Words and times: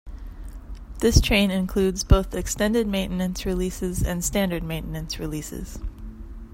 This 0.97 1.21
train 1.21 1.51
includes 1.51 2.03
both 2.03 2.33
extended 2.33 2.87
maintenance 2.87 3.45
releases 3.45 4.01
and 4.01 4.25
standard 4.25 4.63
maintenance 4.63 5.19
releases. 5.19 5.77